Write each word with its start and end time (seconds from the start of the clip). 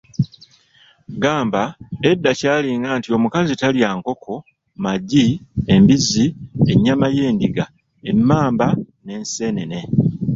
Gamba 1.23 1.63
edda 2.09 2.31
kyalinga 2.39 2.89
nti 2.97 3.09
omukazi 3.15 3.53
talya 3.61 3.89
nkoko, 3.97 4.33
magi, 4.83 5.27
embizzi, 5.73 6.25
ennyama 6.71 7.07
y’endiga, 7.15 7.65
emmamba, 8.09 8.67
n’enseenene. 9.03 9.79